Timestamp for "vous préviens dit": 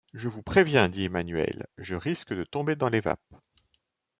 0.29-1.03